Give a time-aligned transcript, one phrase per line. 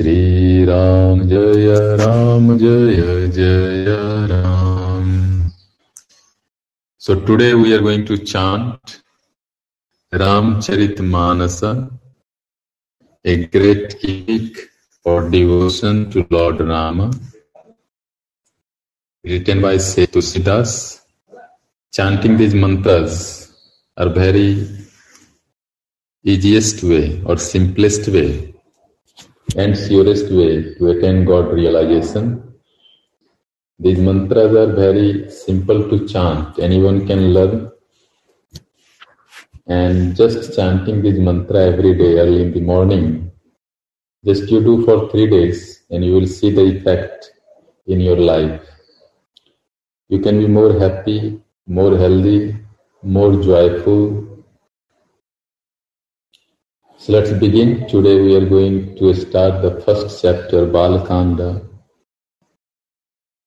[0.00, 3.86] श्री राम जय राम, जय जय
[4.28, 5.08] Ram.
[6.98, 8.90] So today we are going to chant
[10.12, 11.60] Ram Charit Manas
[13.24, 14.56] a great epic
[15.06, 17.02] for devotion to lord Ram
[19.24, 19.78] written by
[20.20, 20.76] Tulsidas
[21.92, 23.18] chanting these mantras
[23.96, 24.48] are very
[26.24, 28.49] easiest way और simplest way
[29.56, 32.54] and surest way to attain God realization.
[33.78, 37.72] These mantras are very simple to chant, anyone can learn.
[39.66, 43.30] And just chanting this mantra every day, early in the morning,
[44.24, 47.32] just you do for three days, and you will see the effect
[47.86, 48.62] in your life.
[50.08, 52.56] You can be more happy, more healthy,
[53.02, 54.19] more joyful,
[57.00, 57.88] so let's begin.
[57.88, 61.66] Today we are going to start the first chapter, Balakanda,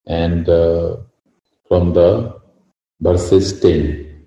[0.08, 0.98] and uh,
[1.68, 2.42] from the
[3.00, 4.26] verses 10.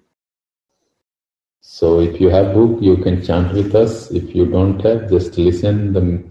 [1.61, 4.13] So if you have book, you can chant with us.
[4.13, 6.23] If you don't have, just listen the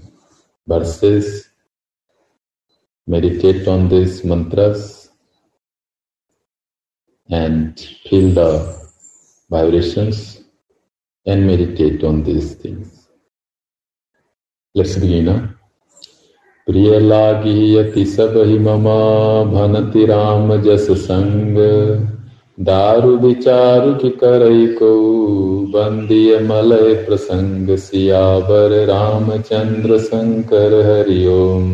[0.66, 1.50] verses,
[3.08, 5.10] meditate on these mantras,
[7.30, 7.78] and
[8.10, 8.90] feel the
[9.50, 10.35] vibrations
[11.26, 13.08] and meditate on these things.
[14.76, 15.28] Let's begin.
[15.28, 15.42] Huh?
[16.68, 17.76] प्रिय लागी
[19.48, 21.58] भनति राम जस संग
[22.58, 24.90] दारु विचारु की करई को
[25.76, 31.70] बंदिय Malay प्रसंग सियावर रामचंद्र शंकर हरिओम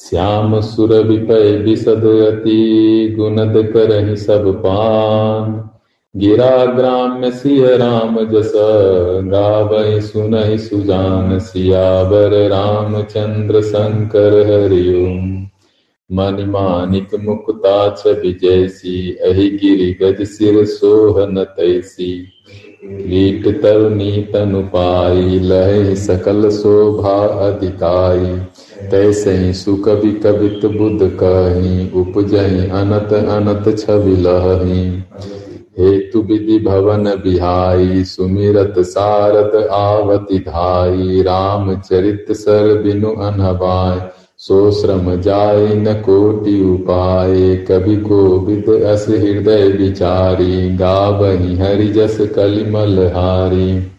[0.00, 5.60] श्याम सुर विपय विशद अति गुणद करहि सब पान
[6.16, 8.52] गिरा ग्राम्य सिय राम जस
[9.24, 15.46] गावै सुनहि सुजान सियावर रामचंद्र शंकर हरिओम।
[16.12, 22.26] मणिमानिक मुक्ता छ विजयसी, अहि गिरि गज सिर सोहन तैसी।
[22.84, 28.40] कीट तरुणी तनु पाई, लह सकल शोभा अधिकाई।
[28.90, 35.02] तैसे सुख कवित बुद्ध कही, उपजही अनत अनत छवि लही
[35.78, 45.20] हेतु विधि भवन बिहाई, सुमिरत सारत आवति धाई, राम चरित सर बिनु अनहबाय सो श्रम
[45.20, 53.92] जाय न कोटि उपाय कभी को विद अस हृदय विचारी, गावही हरि जस कलिमल हारी।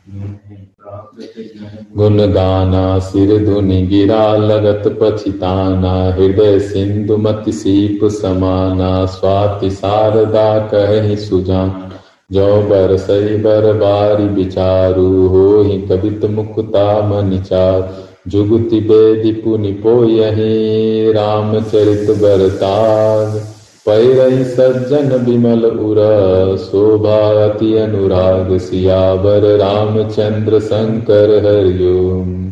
[1.97, 11.15] गुण गाना सिर धुनि गिरा, लगत पछिताना, हृदय सिंधु मति सीप समाना, स्वाति शारदा कहि
[11.15, 11.91] सुजान।
[12.31, 21.11] जो बर सही बर बारी विचारु हो ही कवित मुक्ता मनिचार जुगति बेदि पुनि पोयही
[21.11, 23.52] रामचरित बरताग
[23.89, 32.51] पैरई सज्जन विमल उरा, शोभा अति अनुराग, सियावर रामचंद्र शंकर हरिओम।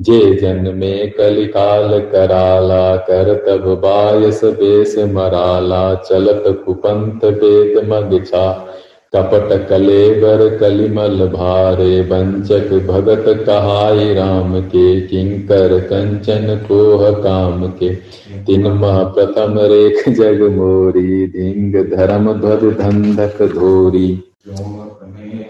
[0.00, 8.74] जे जन में कलिकाल कराला, कर तब बायस बेस मराला, चलत कुपंत वेद मग छा।
[9.12, 17.88] कपट कलेबर कलिमल भारे वंचक भगत कहाई राम के, किंकर कंचन कोह काम के।
[18.46, 24.12] तिन मह प्रथम रेख जग मोरी, धिंग धर्म ध्वज धंधक धोरी।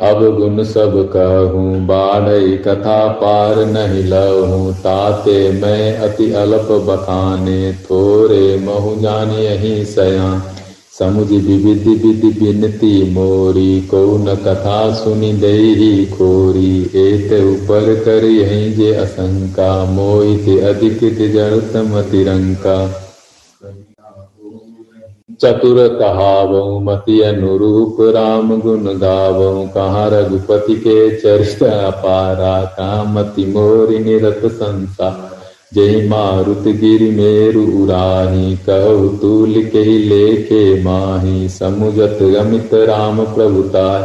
[0.00, 2.28] अब गुण सब कहूँ बाढ़
[2.64, 10.30] कथा पार नहीं लहूँ ताते मैं अति अल्प बखाने, थोरे महु जान यही सया।
[11.02, 18.72] समुझ विविधि विधि बिनती मोरी को न कथा सुनि दे खोरी। एत ऊपर कर यही
[18.72, 20.98] जे असंका, मोहित अधिक
[21.32, 21.72] जड़त
[22.10, 22.94] तिरंका
[25.42, 34.40] चतुर कहावो, मति अनुरूप राम गुण गावो। कहा रघुपति के चरित अपारा कामति मोरी निरत
[34.44, 35.29] संसार।
[35.74, 43.98] जय मारुत गिरि मेरु उराही कहु तूल के लेके माही, समुजत अमित राम प्रभुता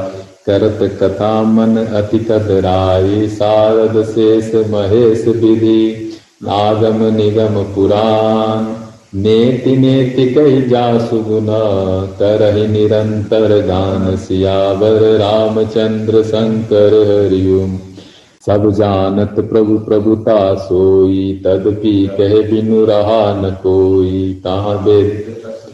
[0.46, 6.10] करत कथा मन अति कदराई सारद शेष महेश विधि।
[6.48, 8.64] आगम निगम पुराण,
[9.22, 11.48] नेति नेति कही जा सुगुन
[12.20, 17.80] करहि निरंतर गान सियावर, रामचंद्र शंकर हरिओम।
[18.46, 25.26] सब जानत प्रभु प्रभुता सोई, तदपि कह बिनु रहा न कोई। कहा वेद?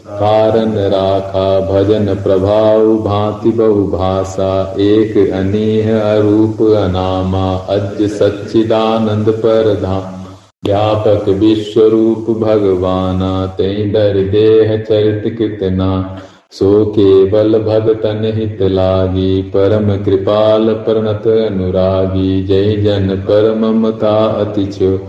[0.08, 10.22] कारण राखा, भजन प्रभाव, भांति बहु भाषा, एक अनीह अरूप अनामा अज सच्चिदानंद पर धाम।
[10.66, 16.20] व्यापक विश्व रूप भगवाना तई दर देह चरित कितना।
[16.52, 25.00] सो केवल भगतन हित लागी, परम कृपाल, प्रणत अनुरागी। जय जन पर ममता अतिचो।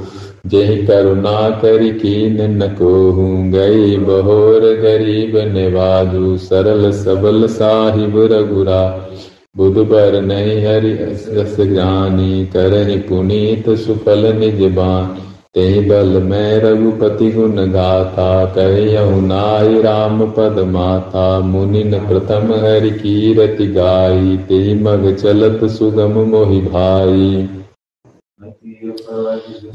[0.47, 3.13] जय करुणा कर कीन न को
[3.51, 9.09] गई बहोर गरीब निवाजू। सरल सबल साहिब रघुरा।
[9.57, 10.99] बुध पर नहीं हरि
[11.67, 20.31] ज्ञानी। करहि पुनीत सुफल निज बान। ते बल मैं रघुपति गुण गाथा कहु नाई राम
[20.31, 27.49] पद माता। मुनिन प्रथम हरि कीरति गाई, ते मग चलत सुगम मोहि भाई।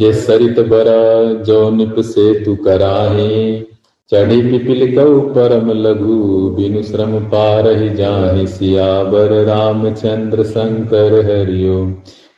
[0.01, 3.65] ये सरित बरा, जो निप से तू कराही।
[4.11, 11.91] चढ़ी पिपिल कऊ परम लघु, बिनु श्रम पार ही जाहि। सियावर रामचंद्र शंकर हरिओ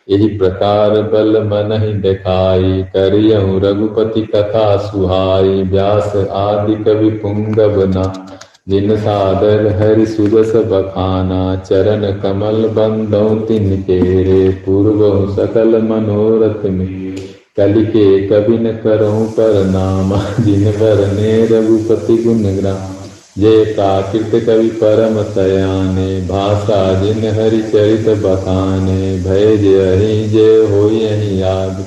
[0.09, 8.35] यही प्रकार बल मन ही दिखाई करियहु रघुपति कथा सुहाई, व्यास आदि कवि पुंगव ना।
[8.69, 17.15] जिन सादर हरि सुदस बखाना, चरण कमल बंदो तिन केरे, पूर्व सकल मनोरथ में
[17.57, 18.25] कलि के
[18.57, 22.98] न करो पर नाम, जिन वर ने रघुपति गुण ग्राम।
[23.35, 30.89] जय प्राकृत कवि परम सयाने भाषा जिन हरि चरित बखाने भय जय जय हो
[31.37, 31.85] याद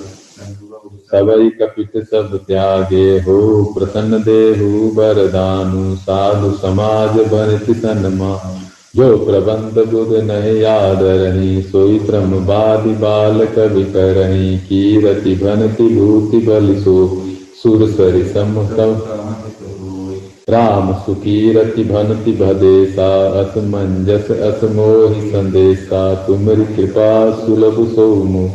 [1.12, 3.38] सबई कपित सब त्यागे हो
[3.78, 8.30] प्रसन्न देहु बरदानु साधु समाज बनित सन्मा।
[8.96, 16.38] जो प्रबंध बुध नहीं याद रही सोई श्रम बादि बाल कवि करही कीरति भनति भूति
[16.46, 16.96] बल सो
[17.62, 18.54] सुर सरि सम
[20.50, 23.08] राम सुकीरति भनति भदेसा
[23.40, 28.48] असमंजस असमोहि संदेशा तुमरी कृपा सुलभ सोमु।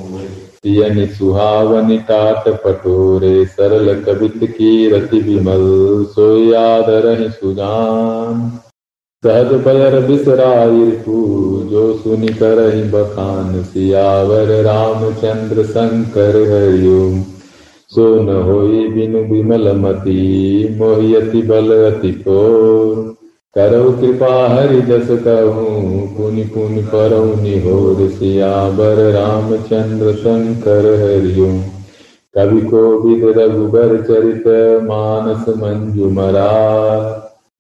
[0.64, 5.64] पियनि सुहावनि टाट पटोरे सरल कवित की रति विमल
[6.06, 8.52] सोयाद रही सुजान।
[9.24, 10.92] सहज बयर बिसरायु
[11.70, 17.24] जो सुनि करहि बखान, सियावर रामचंद्र शंकर हरिओम।
[17.98, 20.24] सो न होई बिनु विमल मती
[20.80, 23.16] मोहियति बल अति थोर
[23.56, 31.48] करो कृपा हरि जस कहूँ, पुनि पुनि परो निहोर सियाबर रामचंद्र शंकर हरिओ
[32.36, 34.44] कवि को विद रघुबर चरित
[34.84, 36.52] मानस मंजु मरा।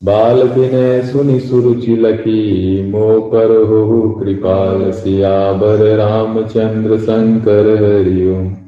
[0.03, 8.66] बाल विनय सुनि सुरुचि लकी मो पर हो कृपाल सियाबर रामचंद्र शंकर हरिओ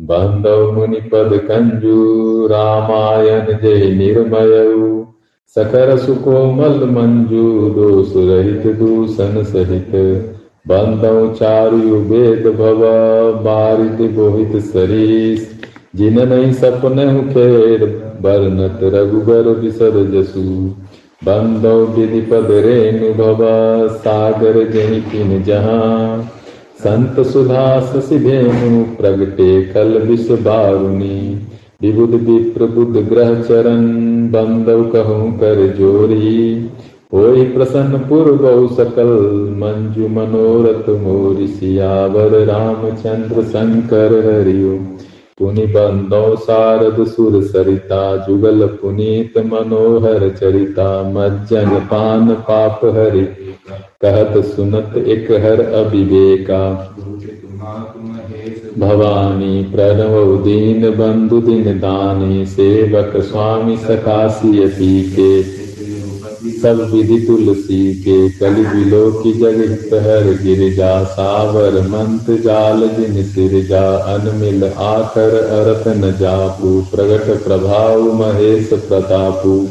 [0.00, 5.04] बंदव मुनि पद कंजू, रामायण जय निर्मयऊ
[5.48, 9.92] सकर सुकोमल मंजू, दोष रहित दूषण सहित।
[10.68, 12.80] बंदौ चारु वेद भव,
[13.42, 15.60] बारित बोहित सरीस।
[15.96, 17.86] जिन नहीं सपन खेर
[18.22, 20.40] बरनत रघुबर विसर जसु
[21.24, 23.38] बंदौ विधि पद रेणु भव,
[23.88, 26.30] सागर जही किन जहाँ।
[26.80, 31.16] संत सुधा शशि धेनु प्रगटे कल विश्व बारुणी
[31.82, 33.82] विबुद विप्र बुद्ध ग्रह चरण
[34.30, 36.70] बंदव कहूँ कर जोरी।
[37.14, 39.10] होई प्रसन्न पूर्व सकल
[39.56, 44.76] मंजु मनोरथ मोरि सियावर रामचंद्र शंकर हरिओ।
[45.38, 53.26] पुनि बंदो शारद सुर सरिता जुगल पुनीत मनोहर चरिता। मज्जन पान पाप हरि।
[54.04, 56.94] कहत सुनत एक हर अविवेका।
[58.78, 64.68] भवानी प्रणव दीन बंधु दिन दानी, सेवक स्वामी सकाशी
[65.08, 65.42] के
[66.62, 69.58] सब विधि तुलसी के, कलि बिलो की जग
[69.94, 78.68] हर गिरजा, सावर मंत जाल जिन सिरजा अनमिल आकर अरत न जापू, प्रगट प्रभाव महेश
[78.68, 79.68] प्रतापू।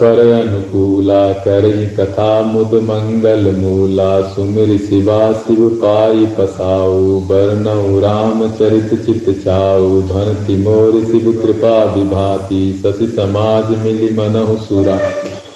[0.00, 8.94] कर अनुकूला करी कथा मुद मंगल मूला। सुमिर शिवा शिव पाई पसाऊ। बरनऊ राम चरित
[9.06, 14.98] चित चाऊ। भनति मोर शिव कृपा विभाति। शशि समाज मिली मनहु सुरा।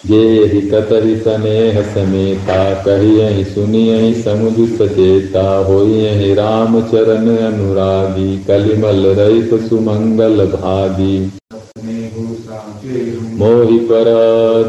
[0.06, 5.80] जे ही कतहि स्नेह समेता। कही सुनिय समुझ सचेता। हो
[6.34, 11.32] राम चरण अनुरागी। कलिमल रहित सुमंगल भागी।
[13.34, 14.04] मोहि पर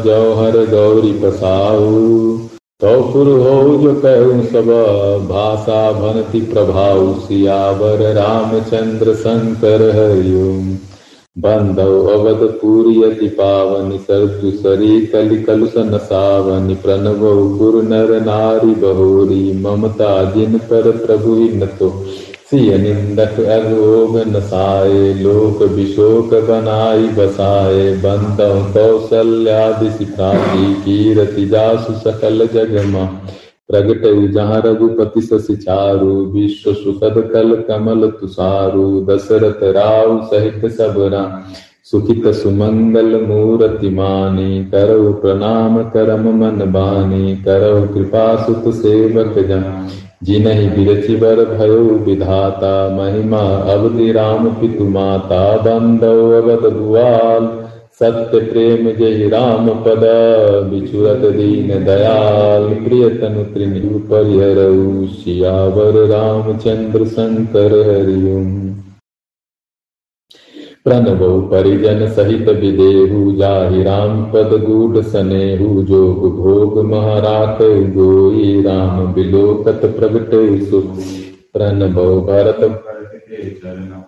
[0.06, 2.38] जौहर गौरी पसाऊ
[2.84, 4.66] तो पुर हो जो कहूँ सब,
[5.28, 10.74] भाषा भनति प्रभाऊ, सियावर रामचंद्र शंकर हरिओम।
[11.38, 20.24] बंधव अवध पूरी पावन, सरजु सरी कलि कलुसन सावनि। प्रणव गुरु नर नारी बहोरी, ममता
[20.24, 22.04] दिन पर प्रभु न तो।
[22.50, 33.04] सिय निंदक अगोग नसाए लोक विशोक बनाई बसाए बंदव कौशल्यादि सिखाती कीरति जासु सकल जगमा
[33.68, 41.26] प्रगट जहाँ रघुपति सचारु विश्व सुखद कल कमल तुषारु दशरथ राव सहित सबरा
[41.84, 49.64] सुखित सुमंगल मूर्ति मानी करो प्रणाम करम मन बानी करो कृपा सुत सेवक जन
[50.22, 57.66] जिनहि बिरचि बर भयो विधाता महिमा, अवधि राम पितु माता बंदव अवध गुआल
[58.00, 60.00] सत्य प्रेम जय राम पद
[60.70, 68.65] बिचुरत दीन दयाल प्रिय तनु त्रिनु परिहरऊ, सियावर रामचंद्र शंकर हरिओम।
[70.86, 77.58] प्रणवो परिजन सहित विदेहु जाहि राम पद गूढ़ सनेहु जोग भोग महारात
[77.96, 80.36] गोई राम बिलोकत प्रगट
[80.70, 81.00] सुख।
[81.52, 82.60] प्रणव भरत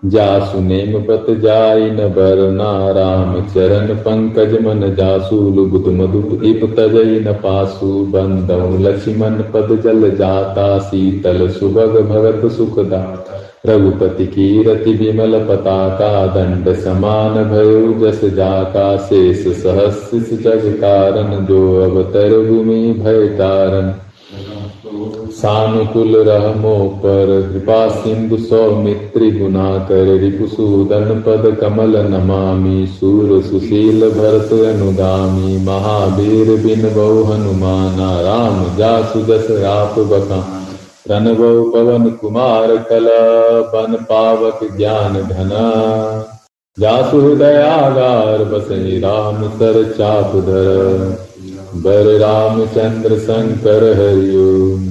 [0.04, 7.20] जासु नेम पत जाय न बरना राम चरण पंकज मन जासु लुबुत मधुप इप तजई
[7.20, 16.26] न पासु बंदौ लक्ष्मण पद जल जाता शीतल सुभग भगत सुखदाता रघुपति कीरति विमल पताका
[16.26, 23.92] दंड समान भयो, जस जाका शेष सहस्र जग कारण जो अवतर भूमि भय तारण।
[25.30, 34.52] सानुकुल रहमो पर कृपा सिंधु सौमित्री गुना कर रिपुसूदन पद कमल नमामि, सूर सुशील भरत
[34.52, 40.67] अनुगामी, महावीर बिन बहु हनुमाना, राम जासु जस राप बका
[41.06, 43.20] प्रणव पवन कुमार कला
[43.72, 45.64] बन पावक ज्ञान घना
[46.78, 51.16] जासु हृदयागार बसई राम सर चाप धर
[51.76, 54.86] बर रामचंद्र शंकर हरिओम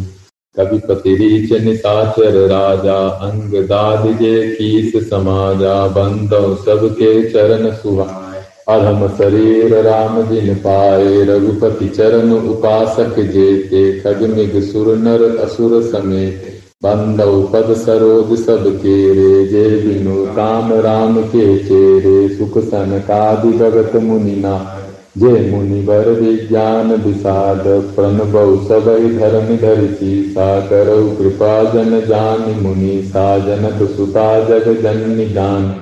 [0.57, 2.97] कविपति रीच निशाचर राजा
[3.27, 8.26] अंग दाद जे कीस समाजा। बंदो सबके चरण सुहा।
[8.67, 17.41] अधम शरीर राम जिन पाए, रघुपति चरण उपासक जेते खगमिग सुर नर असुर समेत। बंदव
[17.43, 24.83] पद सरोज सब केरे, जे बिनु काम राम के चेरे। सुख सन कादि भगत मुनिना
[25.17, 27.63] जे मुनि बर विज्ञान विषाद
[27.95, 28.85] प्रणबौ सब
[29.19, 35.73] धर्म धरती सा करौ कृपा जन जान मुनि सा जनक सुता जग जन जान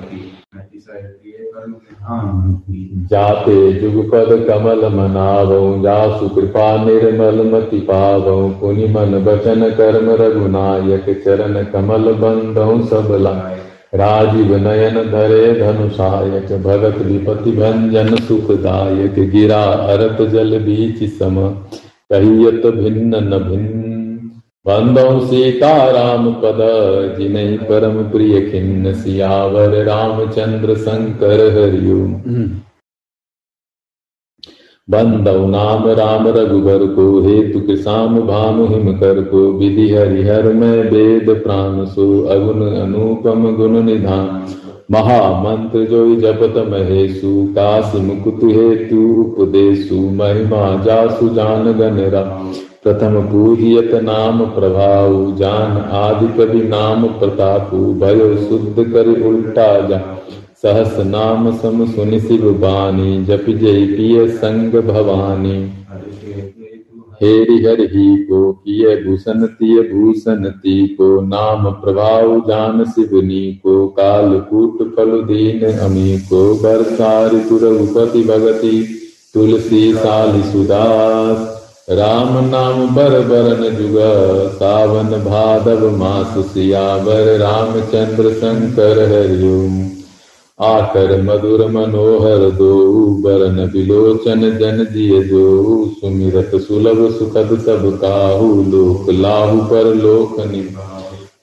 [3.10, 11.64] जाते जुगपद कमल मनावो, जासु कृपा निर्मल मति पावो। पुनि मन बचन कर्म रघुनायक चरण
[11.64, 13.56] कमल बंधो सब लाय
[13.94, 21.48] राजीव नयन धरे धनुषायक भगत विपति भंजन सुखदायक। गिरा अरत जल बीच सम,
[22.12, 23.85] कहियत भिन्न न भिन्न
[24.66, 26.60] बंदो सीताराम पद
[27.18, 32.14] जिनहि परम प्रिय खिन्न सियावर रामचंद्र शंकर हरिओम।
[34.88, 41.30] बंदव नाम राम रघुबर को हेतु किसाम भाम हिम कर को विधि हरिहर में वेद
[41.44, 44.54] प्राण सो अगुण अनुपम गुण निधान।
[44.90, 52.24] महामंत्र जो जपत महेशु काशी मुकुत हेतु उपदेशु महिमा जासु जान गनरा
[52.86, 60.18] प्रथम पूजियत नाम प्रभाव, जान आदि कवि नाम प्रतापु, भयो शुद्ध कर उल्टा जा।
[60.62, 65.72] सहस नाम सम सुनि शिव बानी, जप जय पिय संग भवानी।
[67.22, 73.88] हेरि हर ही को, किय भूषण तिय भूषण ती को, नाम प्रभाव जान शिवनी को,
[73.88, 77.28] काल कूट फल दीन अमी को बरसार
[78.22, 78.88] भगति,
[79.34, 81.55] तुलसी साल सुदास।
[81.90, 89.86] राम नाम बर बरन जुगा, सावन भादव मास सियावर, रामचंद्र शंकर हरिओम।
[90.60, 99.10] आकर मधुर मनोहर दो बरन बिलोचन जन जिय दो। सुमिरत सुलभ सुखद सब काहू, लोक
[99.10, 100.40] लाहु पर लोक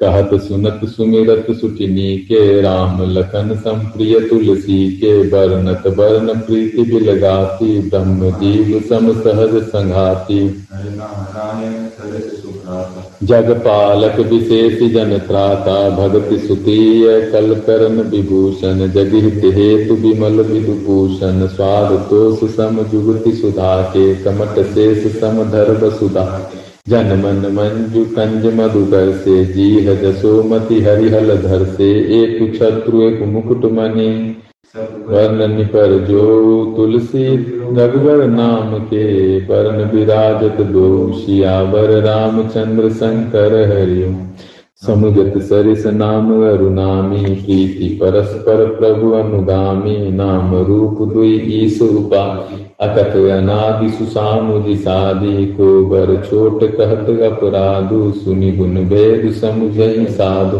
[0.04, 8.32] कहत सुनत सुमिरत सुचिनी के राम लखन संप्रिय तुलसी के बरनत बरन प्रीति बिलगाती ब्रह्म
[8.32, 10.40] जीव सम सहज संघाती।
[13.24, 21.98] जग पालक विशेष जन त्राता, भगति सुतीय कल करण विभूषण जगित हेतु विमल विदुभूषण स्वाद
[22.10, 29.12] तोष सम जुगति सुधा के, कमट शेष सम धर्म सुधा जन मन मंजु कंज मधुकर
[29.18, 31.86] से जी जसोमति हरिहल धर से
[32.16, 34.10] एक छत्रु एक मुकुट मनी
[35.08, 36.26] वर्ण पर जो
[36.76, 37.26] तुलसी
[37.78, 39.06] रघुवर नाम के
[39.46, 44.20] वर्ण विराजत दो शियावर रामचंद्र शंकर हरिओम
[44.84, 52.24] समुगत सरिस नाम अरुनामी प्रीति परस्पर प्रभु अनुगामी नाम रूप दुई ईस उपा
[52.82, 59.74] अकथ अनादि सुसामुदि सादि को बर छोट कहत अपराधु सुनि गुण भेद समुझ
[60.12, 60.58] साधु।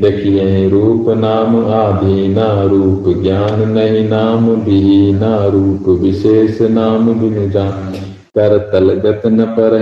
[0.00, 7.92] देखिए रूप नाम आधीना रूप ज्ञान नहीं नाम विहीना रूप विशेष नाम बिनु जान
[8.34, 9.76] कर तलगत न पर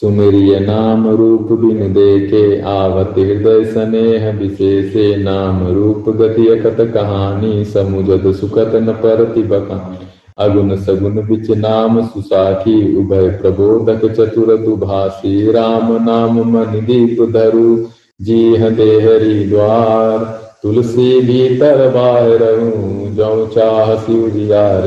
[0.00, 8.32] सुमेरिय नाम रूप बिन देखे आवत हृदय स्नेह विशेषे नाम रूप गति अकत कहानी समुजद
[8.34, 9.78] सुखत न परति बका
[10.38, 17.76] अगुण सगुण बिच नाम सुसाखी उभय प्रबोधक चतुर दुभाषी। राम नाम मन दीप धरु
[18.20, 20.18] जी देहरी द्वार।
[20.62, 22.44] तुलसी भीतर बाहर
[23.14, 24.28] जौ चाह शिव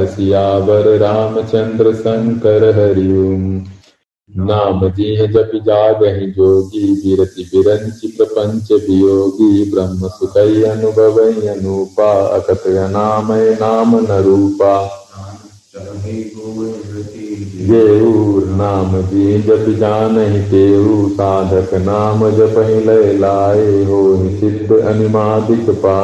[0.05, 3.61] सियावर। रामचंद्र शंकर हरिओम।
[4.37, 11.17] नाम जीह जप जागहि जोगी बिरति बिरंचि प्रपंच वियोगी ब्रह्म सुखय अनुभव
[11.49, 14.73] अनुपा अकत नामय नाम न रूपा
[18.57, 20.15] नाम जी जप जान
[20.51, 22.55] तेऊ साधक नाम जप
[22.87, 24.01] लय लाए हो
[24.39, 25.97] सिद्ध अनिमादिक पा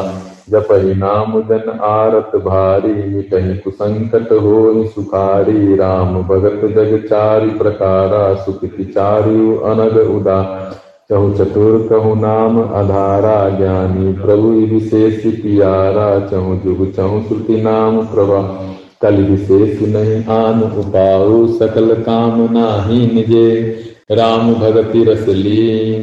[0.53, 8.65] जपहि नाम जन आरत भारी कहीं कुसंकट हो सुखारी। राम भगत जग चारि प्रकारा सुख
[8.65, 10.69] चारु अनग उदा।
[11.11, 18.69] चहु चतुर कहु नाम अधारा, ज्ञानी प्रभु विशेष पियारा। चहु जुग चहु श्रुति नाम प्रभा।
[19.01, 23.77] कल विशेष नहीं आन उपाऊ सकल काम नाही निजे।
[24.11, 25.97] राम भगति रसली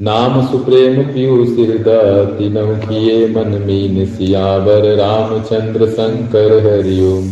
[0.00, 7.30] नाम सुप्रेम पियु सिरदा तीनों किए मन मीन सियावर, रामचंद्र शंकर हरिओम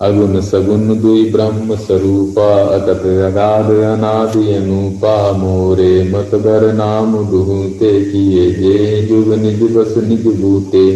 [0.00, 8.50] अगुण सगुण दुई ब्रह्म स्वरूपा, अगत अगाध अनादि अनुपा, मोरे मत बर नाम दुहूते किए
[8.50, 10.86] जे जुग निज बस निज बूते।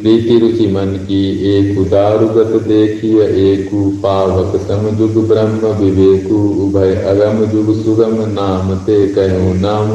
[0.00, 3.70] प्रीति रुचि मन की एक उदारुगत देखिय, एक
[4.02, 9.88] पावक सम जुग ब्रह्म विवेकु, उभय अगम जुग सुगम नाम ते कहो नाम।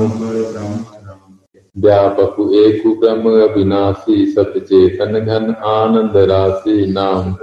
[1.78, 7.36] व्यापक एक ब्रह्म अविनाशी, सत चेतन घन आनंद राशि नाम।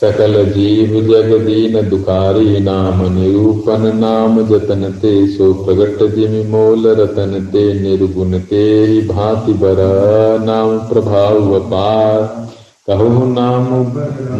[0.00, 7.50] सकल जीव जग दीन दुखारी नाम निरूपन नाम जतन, ते, सो प्रगट जिमि, मोल, रतन,
[7.52, 9.76] ते निर्गुण ते भांति बर
[10.40, 12.48] नाम, प्रभाव अपार
[12.86, 13.66] कहो नाम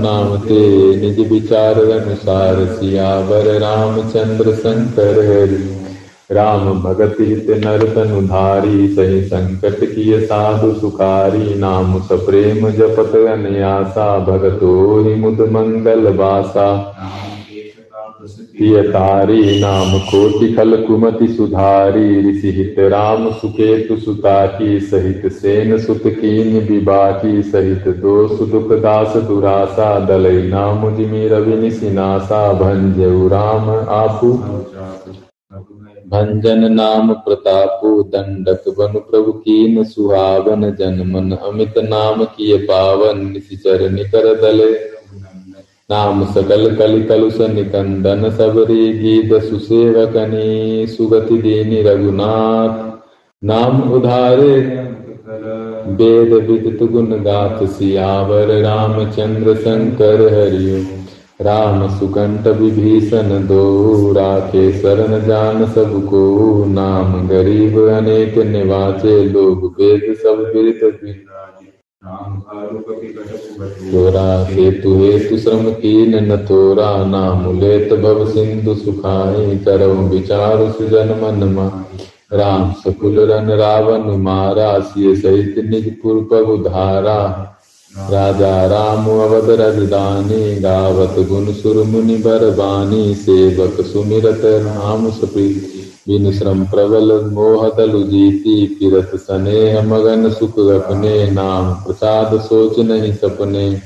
[0.02, 0.60] नाम, ते
[0.96, 5.77] निज विचार अनुसार, सियावर, रामचंद्र, शंकर, हरि।
[6.30, 15.00] राम भगत हित नर तनुधारी सही संकट किय साधु सुखारी, नाम सप्रेम जपत अन्यासा, भगतो
[15.00, 16.94] ही मुद मंगल बासा।
[18.82, 26.02] तारी, नाम कोटि खल कुमति सुधारी, ऋषि हित राम सुकेतु सुता की सहित सेन सुत
[26.06, 34.42] कीन विबाकी सहित दोष दुख दास दुरासा, दलई नाम जिमी रवि निशिनासा भंजऊ राम आपू।
[36.08, 43.88] भंजन नाम प्रतापो दंडक बन प्रभु कीन सुहावन जन मन अमित नाम किए पावन निशिचर
[43.90, 44.70] निकर दले।
[45.90, 52.78] नाम सकल कलि कलुष निकंदन सबरी गीत सुसेवकनी सुगति दीनी रघुनाथ।
[53.42, 54.54] नाम उधारे
[55.96, 60.97] वेद विदित गुण गाथ सियावर रामचंद्र शंकर हरिओ
[61.40, 66.22] राम सुकंठ विभीषण दो राखे शरण जान सबको।
[66.64, 70.94] नाम गरीब अनेक निवाचे लोग वेद सब विरत
[73.92, 81.08] तोरा हेतु हेतु श्रम कीन न तोरा। नाम लेत भव सिंधु सुखाई करव विचार सुजन
[81.22, 81.66] मन मा
[82.32, 87.20] राम सकुल रन रावण मारा सिय सहित निज पुर धारा।
[87.98, 96.32] राजा राम अवध रजदानी गावत गुण सुर मुनि बर बानी, सेवक सुमिरत राम सप्रीति। बिन
[96.32, 103.80] श्रम प्रबल मोह तलु जीती, फिरत स्नेह मगन सुख अपने, नाम प्रसाद सोच नहीं सपने।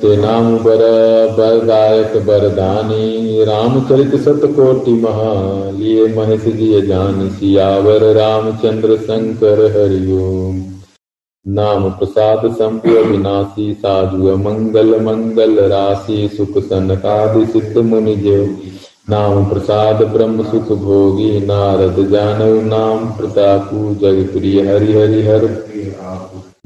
[0.00, 0.82] ते नाम बर
[1.38, 10.73] बरदायक बरदानी रामचरित सत कोटि महा, लिए महेश जी जान सियावर रामचंद्र शंकर हरिओम।
[11.46, 18.36] नाम प्रसाद संपु अविनाशी साधु मंगल मंगल राशि सुख सनकादि सिद्ध मुनि जो।
[19.10, 25.44] नाम प्रसाद ब्रह्म सुख भोगी नारद जानव नाम प्रतापु जग प्रिय हरि हरि हर।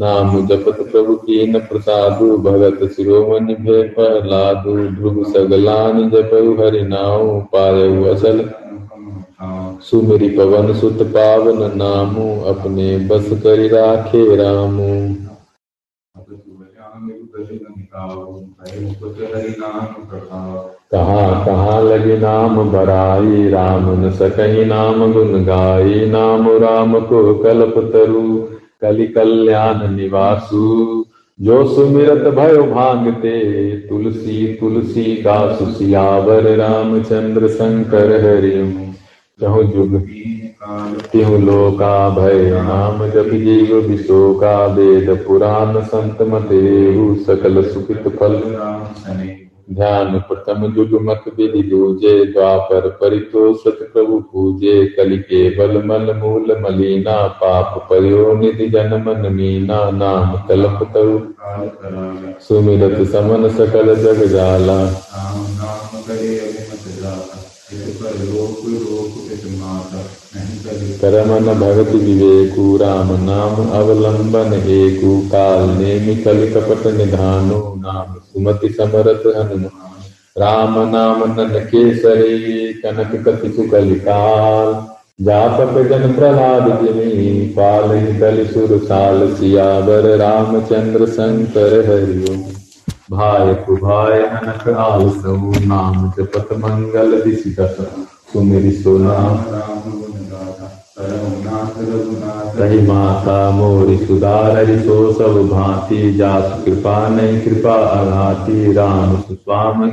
[0.00, 6.86] नाम जपत प्रभु की न प्रसादु भगत शिरोमणि भे प्रहलादु ध्रुव सगलान जप हरि
[7.52, 8.44] पायु असल
[9.80, 15.14] सुमिरी पवन सुत पावन नामू, अपने बस कर राखे रामू।
[20.92, 27.74] कहाँ कहाँ लगे नाम बराई, राम न सकही नाम गुन गाई, नाम राम को कल्प
[27.92, 28.48] तरु,
[28.80, 31.04] कलि कल्याण निवासु।
[31.40, 38.87] जो सुमिरत भयो भांगते, तुलसी तुलसी का सुसियावर रामचंद्र शंकर हरिम
[39.40, 39.92] चहु जुग
[41.10, 48.34] तिहु लोका भय। नाम जप जीव विशोका वेद। पुराण संत मतेहु सकल सुखित फल।
[49.72, 57.16] ध्यान प्रथम जुग मत विधि दूजे द्वापर परितोषत प्रभु पूजे। कलि केवल मल मूल मलीना।
[57.42, 61.18] पाप पयो निधि जन मन मीना। नाम कल्प तरु
[62.40, 64.78] सुमिरत समन सकल जग जाला।
[71.00, 71.22] करे
[71.54, 80.06] भगत विवेकु राम नाम अवलंबन एकु काल नेमि कल कपट निधानु नाम सुमति समरत हनुमान
[80.38, 84.72] राम नाम नन केसरी कनक कति सुकलिकाल
[85.24, 92.57] जापक जन प्रहलाद जिनी पाल कल सुर साल सियावर रामचंद्र शंकर हरिओम
[93.10, 97.76] भाय कुभाय हनक आलसौ नाम जपत मंगल दिशि दस
[98.32, 99.38] सुमिरि सुनाम
[102.58, 109.90] रही माता मोरी सुधार सो सब भांति, जास कृपा नहीं कृपा अघाती, राम सुस्वाम।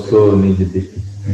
[0.00, 0.62] सो निज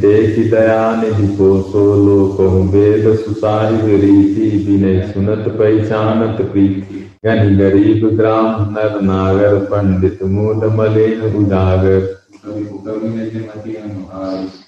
[0.01, 2.41] देख दया निधि को सो लोक
[2.73, 11.21] वेद सुसाहिब रीति विनय सुनत पहचानत प्रीति। यानी गरीब ग्राम नर नागर पंडित मूड मलिन
[11.37, 12.03] उजागर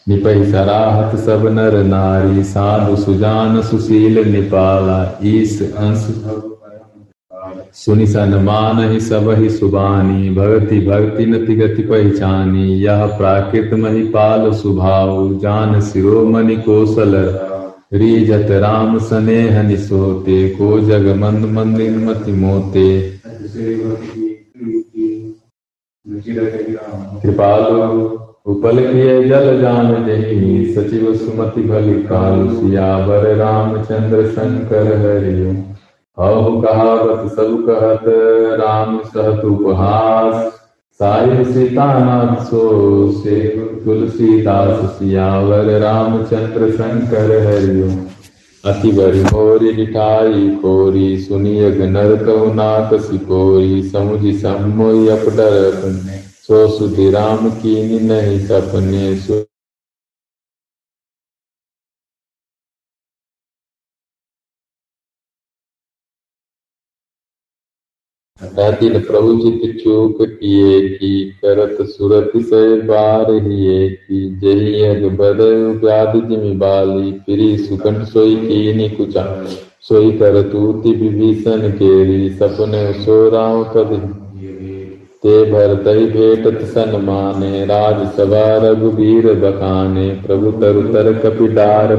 [0.09, 6.07] निपहि सराहत सब नर नारी साधु सुजान सुशील निपाला ईस अंश
[7.77, 14.53] सुनि सनमान ही सब ही सुबानी भगति भक्ति नति गति पहचानी यह प्राकृत मही पाल
[14.55, 17.15] सुभाव जान शिरोमणि कौशल
[17.93, 23.13] रीजत राम स्नेह निसोते, को जग मंद मंदिर मति। मोते
[27.23, 28.03] कृपालु,
[28.47, 35.53] उपल किए जल जान जही सचिव सुमति भलि काल, सियावर रामचंद्र शंकर हरिओ।
[36.23, 38.05] अहु कहावत सब कहत,
[38.61, 40.66] राम सहत उपहास।
[41.01, 42.61] साहिब सीतानाथ सो
[43.13, 43.41] से
[43.85, 47.89] तुलसीदास सियावर रामचंद्र शंकर हरिओ
[48.65, 52.15] अति बरी मोरी लिठाई खोरी सुनिय नर
[52.55, 55.83] नाक सिकोरी, समुझी सम्मोई अपडर
[56.47, 59.45] सो सुधि राम की नहीं सपने, सो
[68.59, 75.41] दिन प्रभु चित चूक किए की करत सुरत से बार हिए की जही अग बद
[75.85, 79.47] व्याध जिमि बाली, फिरी सुकंठ सोई की निकुचा
[79.81, 84.23] सोई कर तूति विभीषण केरी, सपने सो राम कद
[85.23, 91.95] ते भरत भेटत सन माने, राज सभा रघुबीर बखाने, प्रभु तरु तर कपिडार।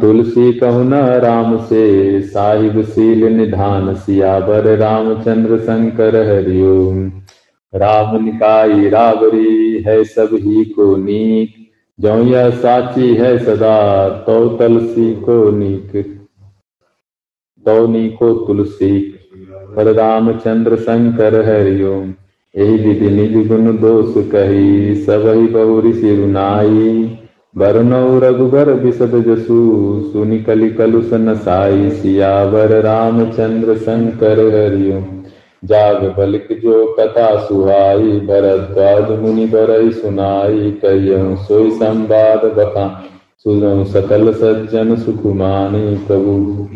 [0.00, 7.06] तुलसी कहु न राम से, साहिब सील निधान सियावर रामचंद्र शंकर हरिओम
[7.72, 11.54] राम निकाई रावरी है सब ही को नीक
[11.98, 15.92] जो यह साची है सदा तो तुलसी को नीक।
[17.66, 19.00] तो नीको तुलसी,
[19.76, 22.12] पर रामचंद्र शंकर हरिओम
[22.54, 27.18] यही विधि निज गुण दोष कही, सब ही बहुरी सिरुनाई
[27.58, 29.56] वरुणौ रघुबर बिसद जसु
[30.12, 35.00] सुनि कलि कलुष नसाई सियावर रामचंद्र शंकर हरिओ
[35.64, 43.04] जाग बलिक जो कथा सुहाई भरद्वाज मुनि बरई सुनाई, कहियो, सोई संवाद बखा
[43.38, 46.68] सुनो सकल सज्जन सुकुमानी प्रभु।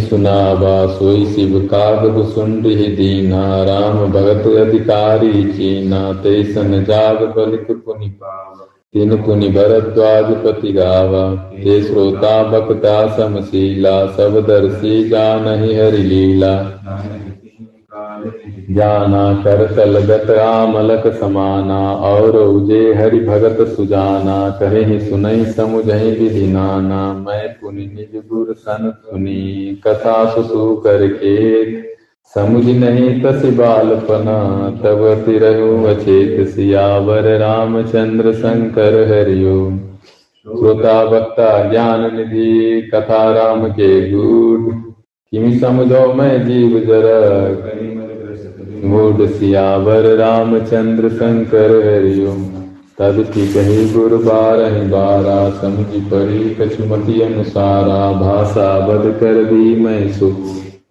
[0.00, 8.08] सुनावा सोई शिव कागद सुन दीना राम भगत अधिकारी चीना तेसन जाग बलिक पुनि
[8.94, 16.54] तीन पुनि भरद्वाज पति गावा। ते श्रोता भक्ता समशीला सब दर्शी जान हरि लीला।
[18.70, 27.02] जाना कर तलगत आमलक समाना, और उजे हरि भगत सुजाना कहे सुनई समुझई विधि नाना।
[27.18, 31.36] मैं पुनि निज गुर सन सुनी, कथा सुसु करके
[32.34, 34.38] समुझ नहीं तस बालपना
[34.82, 39.70] तब तिरहु अचेत सियावर रामचंद्र शंकर हरिओ।
[40.46, 44.70] श्रोता वक्ता ज्ञान निधि, कथा राम के गुड
[45.32, 47.18] किमि समझो मैं जीव जरा
[48.84, 52.42] मूड सियावर रामचंद्र शंकर हरिओम।
[52.98, 60.12] तब की कही गुरु बारह बारा, समझ पड़ी कछुमति अनुसारा, भाषा बद कर दी मैं
[60.12, 60.26] सु।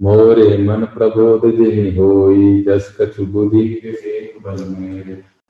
[0.01, 3.81] मोरे मन प्रबोध जिनि होई, जस कछु बुद्धि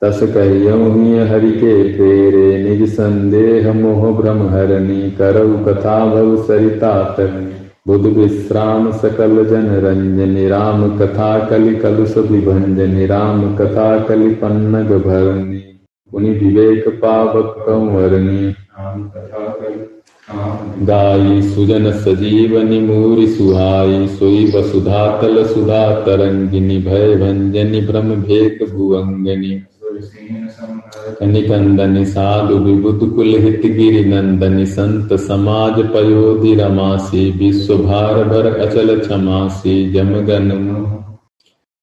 [0.02, 7.57] तस कहियौहि हरि के फेरे, निज संदेह मोह भ्रम हरणी करऊ कथा भव सरिता तरणी
[7.88, 15.58] बुध विश्राम सकल जन रंजन राम कथा कलि कलुष विभंजन राम कथा कलि पन्नग भरनी
[16.12, 18.54] पुनि विवेक पावक कंवरनी
[20.84, 29.54] गाई सुजन सजीवनि मूरि सुहाई सोई वसुधा तल सुधा तरंगिनी भय भंजनी भ्रम भेक भुवंगनी
[31.22, 38.98] निकंदनि साधु विबुध कुल हित गिरि नंदनि संत समाज पयोधि रमासी, विश्व भार भर अचल
[38.98, 40.50] क्षमासी जमगन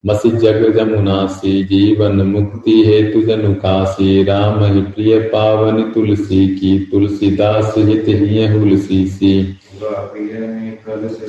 [0.05, 8.05] मसी जग जमुनासी, जीवन मुक्ति हेतु जनुकासी राम ही प्रिय पावन तुलसी की, तुलसीदास हित
[8.07, 9.57] ही हुलसी सी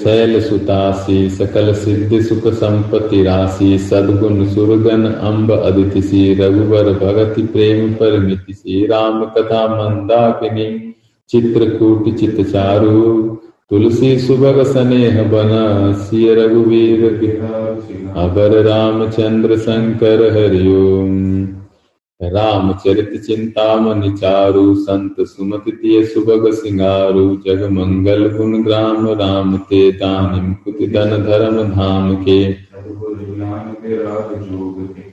[0.03, 7.93] शैल सुतासी, सकल सिद्धि सुख संपत्ति राशि सदगुण सुरगन अम्ब अदिति सी रघुवर भगति प्रेम
[7.93, 10.95] परमिति सी राम कथा मंदाकिनी,
[11.29, 13.23] चित्रकूट चित चारु,
[13.71, 17.05] तुलसी सुभग स्नेह बना, सिय रघुवीर
[18.17, 21.47] अबर रामचंद्र शंकर हरिओम।
[22.21, 30.79] रामचरित चिंतामणि चारु संत सुमति सुभग सिंगारु जग मंगल गुण ग्राम राम ते दानिम कुत
[30.89, 32.39] धन धर्म धाम के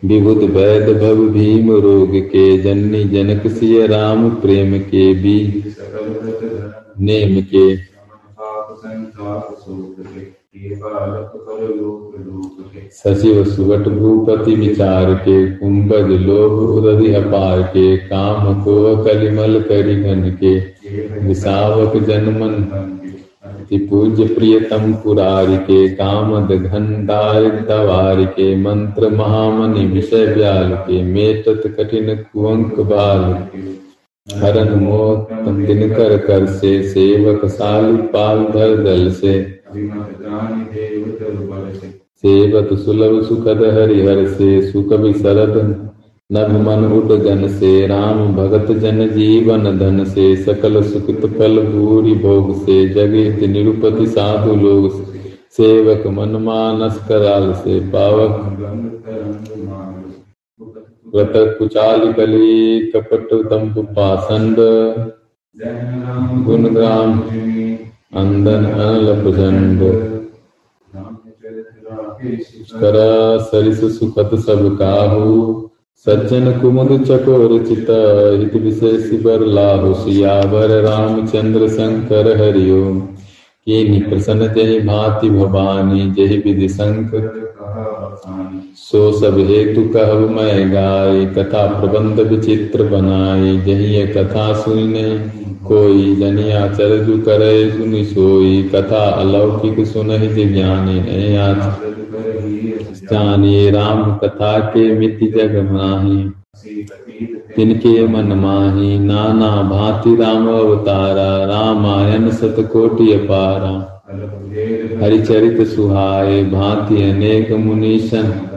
[0.07, 5.37] विभुत वैद भव भीम रोग के जननी जनक सिय राम प्रेम के भी
[6.99, 7.65] नेम के
[12.91, 20.29] सचिव सुगट भूपति विचार के कुंभज लोभ उदधि अपार के काम को कलिमल करि घन
[20.43, 20.57] के
[21.27, 22.53] विसावक जनमन
[23.89, 32.15] पूज्य प्रियतम पुरारि के कामद घन दारिद्रवार के मंत्र महामणि विषय व्याल के मेटत कठिन
[32.33, 33.23] कुंक बाल
[34.27, 35.27] हरन मोत
[35.67, 39.62] दिनकर कर से सेवक साल पाल धर दल से
[42.23, 45.55] सेवत सुलभ सुखद हरिहर से सुख विशरद
[46.29, 52.53] नभ मन उडगन से राम भगत जन जीवन धन से सकल सुखित फल भूरि भोग
[52.65, 54.89] से जगित निरुपति साधु लोग
[55.57, 58.39] सेवक मन मानस कराल से पावक
[61.57, 64.55] कुचाल कली कपट दम्भ पासंड
[66.45, 67.19] गुण ग्राम
[68.15, 68.65] अंदन
[72.73, 75.29] करा कर सरिस सुखत सब काहू।
[76.07, 77.87] सज्जन कुमुद चकोर चित
[78.39, 82.99] हित विशेष बर लाहु। सियावर रामचंद्र शंकर हरिओम
[83.67, 87.27] की प्रसन्न जय भांति भवानी, जय विधि शंकर।
[88.75, 95.19] सो सब हेतु कहब मैं गाय, कथा प्रबंध विचित्र बनाए। जही कथा सुनने,
[95.67, 101.03] कोई जनिया चरजु करे सुनि सोई। कथा अलौकिक सुनहि ज्ञानी
[103.03, 106.31] जानिए राम कथा के मिति जग माही।
[107.55, 113.92] तिनके मन माही, नाना भांति राम अवतारा। रामायण सतकोटि अपारा।
[115.03, 118.49] हरिचरित सुहाय भांति अनेक मुनीशन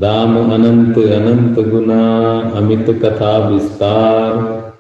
[0.02, 4.34] राम अनंत अनंत गुना, अमित कथा विस्तार,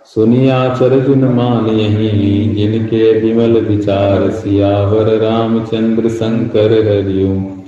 [0.05, 7.60] सुनिया चर चरजुन मान यही, जिनके विमल विचार सियावर रामचंद्र शंकर हरिओम।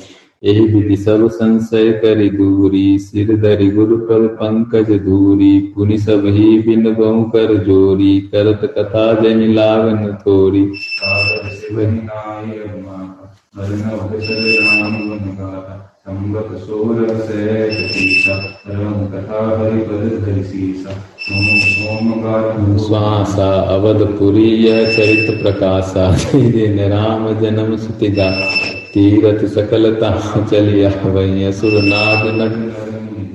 [0.43, 6.93] विधि सब संशय करि दूरी, सिर धरि गुरु पर पंकज दूरी पुनि सब ही बिन
[6.93, 9.39] बहु कर जोरी, करत कथा जन
[11.49, 13.25] से बहिनाई रघुमाता
[13.63, 14.43] अर्णव सर
[18.67, 21.12] रम कथा हरि पद धरि सीसा।
[22.79, 28.31] श्वासा अवधपुरी यह चरित प्रकाशा दिन राम जन्म सुतिगा
[28.93, 32.75] तीरथ सकलता चलिया वही सुरनाथ नग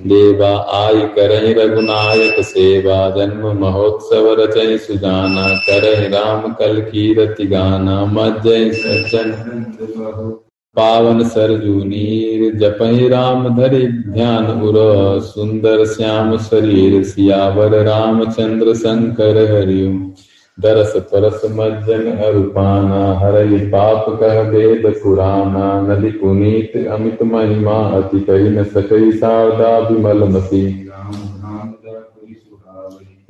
[0.07, 0.51] देवा
[0.85, 9.35] आई करहि रघुनायक सेवा। जन्म महोत्सव रचय सुजाना। करहि राम कल कीरति गाना। मज्जय सज्जन।
[10.79, 14.75] पावन सरजू नीर जपहि राम धरि ध्यान उर
[15.21, 19.93] सुंदर श्याम शरीर सियावर रामचंद्र शंकर हरिओ।
[20.61, 28.49] दरस परस मज्जन अरुपाना हरहि पाप कह वेद पुराना। नदि पुनीत अमित महिमा, अति कही
[28.49, 30.88] न सकई सारदा विमल मती।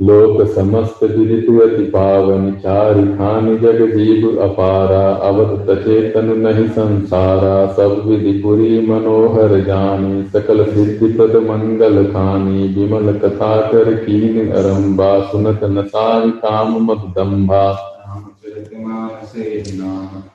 [0.01, 8.33] लोक समस्त अति पावन चारि खान जग जीव अपारा अवत तचेतन नहीं संसारा सब विधि
[8.43, 16.31] पुरी मनोहर जानी सकल सिद्धि पद मंगल खानी विमल कथा कर कीन अरम्बा सुनत नसार
[16.31, 17.98] काम मत नाम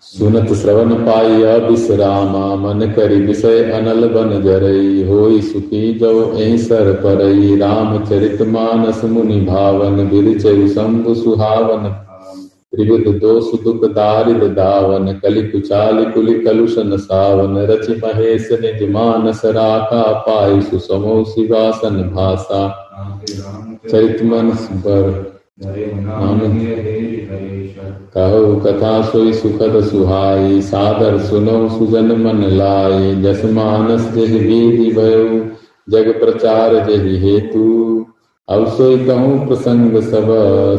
[0.01, 6.93] सुनत श्रवण पाई विश्रामा, मन करि विषय अनल बन जरई। होई सुखी जो एहि सर
[6.93, 11.89] परई। रामचरित मानस मुनि भावन बिरचयु शंभु सुहावन।
[12.71, 20.13] त्रिविध दोष दुख दारिद दावन कलि कुचाल कुलि कलुषन सावन। रचि महेश निज मानस राखा,
[20.13, 24.51] पाई सुसमो शिवासन भाषा राम राम चरित मन
[25.67, 27.02] हरेश
[28.17, 35.45] कहो कथा सोई सुखद सुहाई, सादर सुनो सुजन मन लाई। जस मानस जहि भयो
[35.89, 38.05] जग प्रचार जहि हेतु।
[38.49, 40.27] अब सोई कहूँ प्रसंग सब,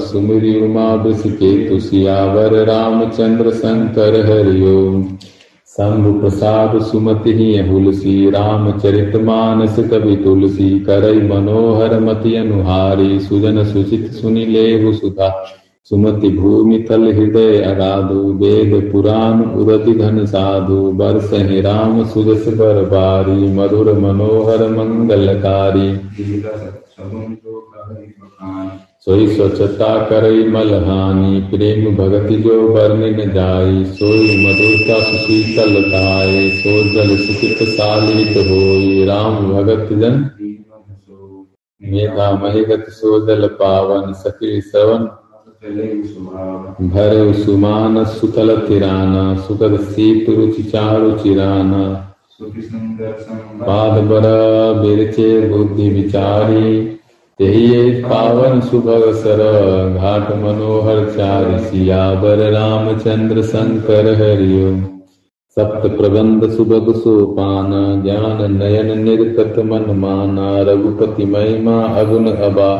[0.00, 5.08] सुमिरि उमा वृष केतु सियावर, रामचंद्र शंकर हरिओम
[5.66, 14.12] शंभु प्रसाद सुमति ही हुलसी, रामचरित मानस कवि तुलसी। करई मनोहर मति अनुहारी, सुजन सुचित
[14.12, 15.46] सुनि लेहु सुधा।
[15.84, 23.52] सुमति भूमि तल हृदय अगाधु, वेद पुराण उदति घन साधु बरस राम सुजस बर बारी
[23.52, 26.00] मधुर मनोहर मंगलकारी।
[29.00, 37.16] सोई स्वच्छता करई मलहानी, प्रेम भगति जो वर्णन जाई, सोई मधुरता सुशीतल सुशीतलताए सो जल
[37.16, 40.30] सुखित सालित होई, राम भगत जन।
[41.82, 45.23] मेधा महिगत सो जल पावन, सखी श्रवण।
[45.64, 51.84] चले सुभाव भर सुमान सुतल तिराना सुखद सीप रुचि चारु चिराना।
[53.60, 54.26] पाद बर
[54.80, 56.80] बिरचे बुद्धि विचारी
[58.02, 59.40] पावन सुभग सर,
[59.94, 64.68] घाट मनोहर चार सियावर रामचंद्र शंकर हरिओ
[65.56, 72.70] सप्त प्रबंध सुभग सोपान ज्ञान नयन निर्कत मन माना रघुपति महिमा अगुण अबा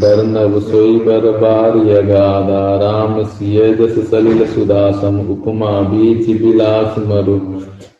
[0.00, 7.38] बरनव सोई बर बार यगादा राम सिय जस सलिल सुदासम उपमा बीच बिलास मरु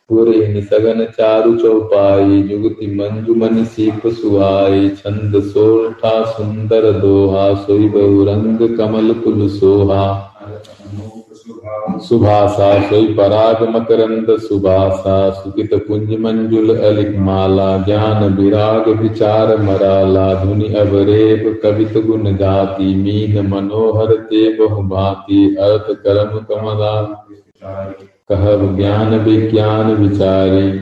[0.08, 8.68] पुरे निसगन चारु चौपाई जुगति मंजु मनि सीप सुहाई छंद सोलठा सुंदर दोहा सोई बहुरंग
[8.78, 10.04] कमल कुल सोहा
[11.96, 20.74] सुभाषा सोई पराग मकरंद सुभाषा सुकित कुंज मंजुल अलिक माला, ज्ञान विराग विचार मराला, धुनि
[20.74, 27.26] अवरेप कवित गुण गाती मीन मनोहर ते बहु भांति अर्थ कर्म कमला।
[28.28, 30.80] कहब ज्ञान विज्ञान विचारी।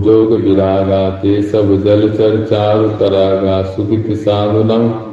[0.00, 5.09] जोग विरागा ते सब जल चर चारु तरागा सुखित साधुनम।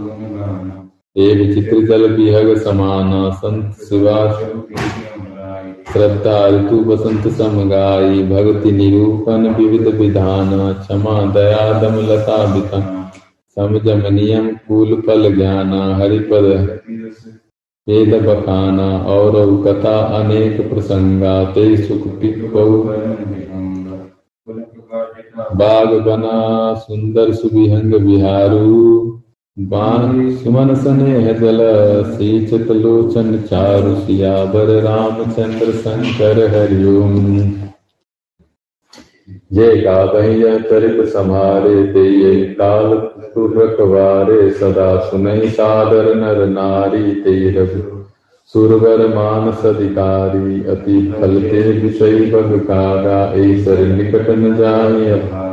[1.20, 4.36] हे विचित्र जल बिहग समाना, संत शिवास
[5.94, 13.10] श्रद्धा ऋतु बसंत समगाई भक्ति निरूपण विविध विधान, क्षमा, दया दम लता बितन
[13.56, 16.80] समझम नियम, कूल, फल, ज्ञाना, हरिपद।
[17.88, 19.32] वेद, बखाना और
[19.68, 22.08] कथा, अनेक प्रसंगा, ते सुख
[25.56, 29.27] बाग, बना, सुंदर, सुविहंग, विहारू। बाण
[29.58, 31.62] सुमन स्नेह जल
[32.08, 37.16] सीचत लोचन चारु सियावर रामचंद्र शंकर हरिओम
[39.54, 42.06] जे गावही यह चरित समारे ते
[42.54, 42.94] काल
[43.58, 47.66] रखवारे सदा सुनहि सादर नर नारी ते
[48.54, 55.47] सुरवर मानस अधिकारी अति फल के विषय बगकारा ऐसर निकट न जाय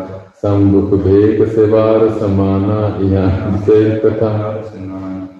[0.45, 4.32] सम्मुख भेग सेवार समाना यहाँ से कथा।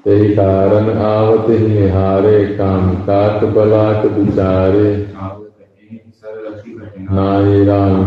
[0.05, 4.91] तेहि कारण आवत ही हारे काम काट बलाट विचारे।
[7.11, 8.05] नारी राम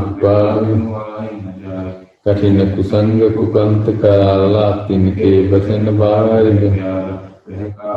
[2.26, 6.46] कठिन कुसंग कुकंत कराला तिनके बचन बार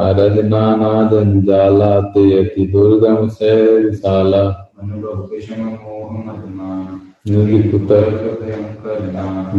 [0.01, 4.45] अरज नाना जंजाला ते अति दुर्गम से विशाला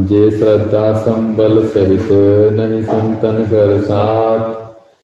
[0.08, 2.08] जे श्रद्धा संबल सहित
[2.52, 4.50] नहीं संतन कर साथ।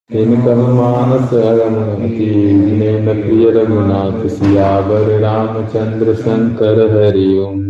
[0.09, 2.25] तिन कम मानस अगमति
[2.65, 7.61] जिने प्रिय रघुनाथ सियावर रामचंद्र शंकर हरिओम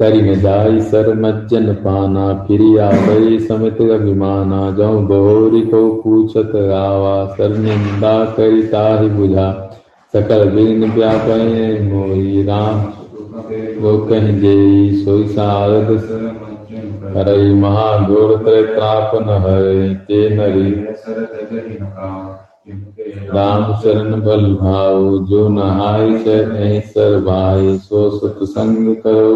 [0.00, 7.26] करी न जाई सर मज्जन पाना, फिर आवई समित अभिमाना। जौ बोरी को पूछत आवा,
[7.26, 9.48] सर निंदा करी ताहि बुझा।
[10.14, 12.80] सकल बिन व्यापय मोहि राम।
[13.80, 15.88] वो कहीं जेई सोई सारद,
[17.16, 18.36] हरई महाघोर
[18.66, 20.70] त्रापन हरे ते नरी।
[23.28, 29.34] राम चरण बल भाव, जो नहाय से सर भाई सो सुत संग करो।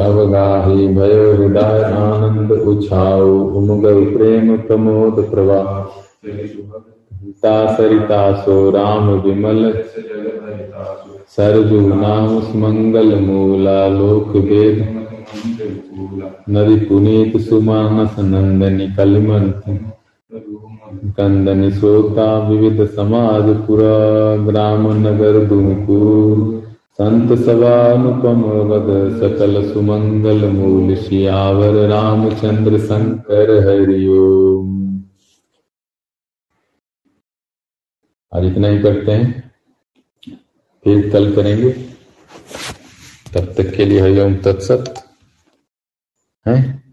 [0.00, 3.86] अवगाही भय हृदय आनंद उछाओ उमग
[4.16, 5.68] प्रेम प्रमोद प्रवाह
[7.76, 9.60] सरिता सो राम विमल
[11.36, 14.78] सरजु नाम मंगल मूला लोक वेद
[16.50, 19.46] नदी पुनीत सुमानस नंदनी कलिमन
[21.16, 23.96] कंदनी श्रोता विविध समाज, पुरा
[24.46, 26.63] ग्राम, नगर, दुमकूर।
[26.94, 35.00] संत सवानुपम वद सकल सुमंगल मूल शियावर रामचंद्र शंकर हरिओम
[38.34, 39.50] आज इतना ही करते हैं।
[40.84, 41.72] फिर कल करेंगे।
[43.34, 44.94] तब तक के लिए हरिओम तत्सत।
[46.48, 46.83] है?